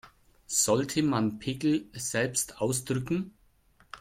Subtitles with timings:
[0.47, 3.35] Sollte man Pickel selbst ausdrücken?